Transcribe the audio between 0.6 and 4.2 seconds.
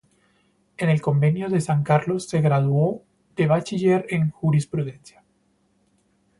En el Convictorio de San Carlos se graduó de bachiller